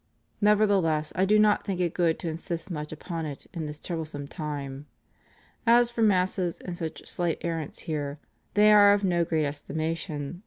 Nevertheless 0.41 1.13
I 1.15 1.25
do 1.25 1.37
not 1.37 1.63
think 1.63 1.79
it 1.79 1.93
good 1.93 2.17
to 2.17 2.27
insist 2.27 2.71
much 2.71 2.91
upon 2.91 3.27
it 3.27 3.45
in 3.53 3.67
this 3.67 3.77
troublesome 3.77 4.27
time. 4.27 4.87
As 5.67 5.91
for 5.91 6.01
Masses 6.01 6.59
and 6.59 6.75
such 6.75 7.07
slight 7.07 7.37
errants 7.41 7.77
here, 7.81 8.17
they 8.55 8.71
are 8.73 8.93
of 8.93 9.03
no 9.03 9.23
great 9.23 9.45
estimation. 9.45 10.39